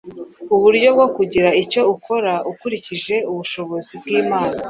uburyo 0.55 0.87
bwo 0.95 1.07
kugira 1.15 1.49
icyo 1.63 1.81
akora 1.93 2.33
akurikije 2.51 3.15
ubushobozi 3.31 3.91
bw’Imana. 4.01 4.57